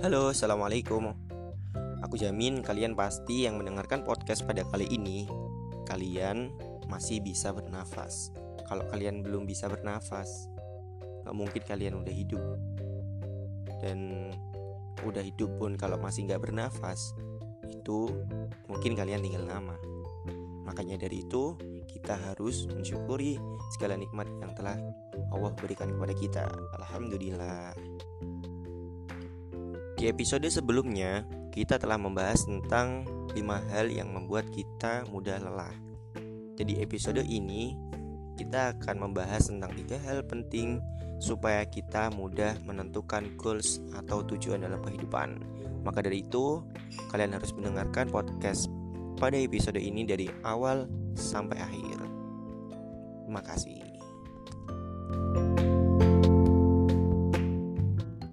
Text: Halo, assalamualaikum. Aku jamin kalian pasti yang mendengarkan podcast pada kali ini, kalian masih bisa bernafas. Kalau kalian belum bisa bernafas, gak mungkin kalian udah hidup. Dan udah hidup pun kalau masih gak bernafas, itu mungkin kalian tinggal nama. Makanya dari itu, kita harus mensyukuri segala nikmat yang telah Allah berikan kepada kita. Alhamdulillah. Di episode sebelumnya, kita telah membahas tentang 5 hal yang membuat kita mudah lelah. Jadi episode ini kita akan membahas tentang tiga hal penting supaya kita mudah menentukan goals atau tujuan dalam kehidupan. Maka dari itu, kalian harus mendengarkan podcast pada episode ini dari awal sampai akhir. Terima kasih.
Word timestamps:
Halo, 0.00 0.32
assalamualaikum. 0.32 1.12
Aku 2.00 2.16
jamin 2.16 2.64
kalian 2.64 2.96
pasti 2.96 3.44
yang 3.44 3.60
mendengarkan 3.60 4.00
podcast 4.00 4.48
pada 4.48 4.64
kali 4.64 4.88
ini, 4.88 5.28
kalian 5.84 6.56
masih 6.88 7.20
bisa 7.20 7.52
bernafas. 7.52 8.32
Kalau 8.64 8.88
kalian 8.88 9.20
belum 9.20 9.44
bisa 9.44 9.68
bernafas, 9.68 10.48
gak 11.20 11.36
mungkin 11.36 11.60
kalian 11.68 12.00
udah 12.00 12.14
hidup. 12.16 12.40
Dan 13.84 14.32
udah 15.04 15.20
hidup 15.20 15.60
pun 15.60 15.76
kalau 15.76 16.00
masih 16.00 16.24
gak 16.32 16.48
bernafas, 16.48 17.12
itu 17.68 18.08
mungkin 18.72 18.96
kalian 18.96 19.20
tinggal 19.20 19.44
nama. 19.44 19.76
Makanya 20.64 20.96
dari 20.96 21.28
itu, 21.28 21.60
kita 21.92 22.16
harus 22.16 22.64
mensyukuri 22.72 23.36
segala 23.76 24.00
nikmat 24.00 24.32
yang 24.40 24.56
telah 24.56 24.80
Allah 25.28 25.52
berikan 25.60 25.92
kepada 25.92 26.16
kita. 26.16 26.48
Alhamdulillah. 26.80 27.76
Di 30.00 30.08
episode 30.08 30.48
sebelumnya, 30.48 31.28
kita 31.52 31.76
telah 31.76 32.00
membahas 32.00 32.48
tentang 32.48 33.04
5 33.36 33.36
hal 33.68 33.92
yang 33.92 34.16
membuat 34.16 34.48
kita 34.48 35.04
mudah 35.12 35.36
lelah. 35.36 35.76
Jadi 36.56 36.80
episode 36.80 37.20
ini 37.20 37.76
kita 38.40 38.72
akan 38.72 38.96
membahas 38.96 39.52
tentang 39.52 39.76
tiga 39.76 40.00
hal 40.00 40.24
penting 40.24 40.80
supaya 41.20 41.68
kita 41.68 42.08
mudah 42.16 42.56
menentukan 42.64 43.28
goals 43.36 43.76
atau 43.92 44.24
tujuan 44.24 44.64
dalam 44.64 44.80
kehidupan. 44.80 45.36
Maka 45.84 46.00
dari 46.00 46.24
itu, 46.24 46.64
kalian 47.12 47.36
harus 47.36 47.52
mendengarkan 47.52 48.08
podcast 48.08 48.72
pada 49.20 49.36
episode 49.36 49.76
ini 49.76 50.08
dari 50.08 50.32
awal 50.48 50.88
sampai 51.12 51.60
akhir. 51.60 52.00
Terima 53.28 53.44
kasih. 53.44 53.84